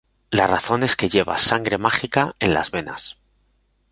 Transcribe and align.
La 0.31 0.47
razón 0.47 0.81
es 0.81 0.95
que 0.95 1.09
llevas 1.09 1.41
sangre 1.41 1.77
mágica 1.77 2.33
en 2.39 2.55
las 2.55 2.71
venas. 2.71 3.19